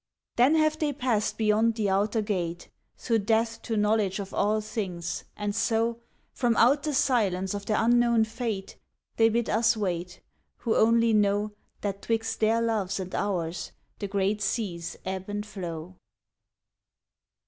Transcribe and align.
Then 0.35 0.55
have 0.55 0.79
they 0.79 0.93
passed 0.93 1.37
beyond 1.37 1.75
the 1.75 1.87
outer 1.91 2.23
gate 2.23 2.69
Through 2.97 3.19
death 3.19 3.61
to 3.61 3.77
knowledge 3.77 4.17
of 4.19 4.33
all 4.33 4.59
things, 4.59 5.25
and 5.37 5.53
so 5.53 5.99
From 6.33 6.57
out 6.57 6.81
the 6.81 6.93
silence 6.95 7.53
of 7.53 7.67
their 7.67 7.77
unknown 7.77 8.23
fate 8.25 8.77
They 9.17 9.29
bid 9.29 9.47
us 9.47 9.77
wait, 9.77 10.19
Who 10.61 10.75
only 10.75 11.13
know 11.13 11.51
That 11.81 12.01
twixt 12.01 12.39
their 12.39 12.63
loves 12.63 12.99
and 12.99 13.13
ours 13.13 13.73
the 13.99 14.07
great 14.07 14.41
seas 14.41 14.97
ebb 15.05 15.25
and 15.29 15.45
flow. 15.45 15.97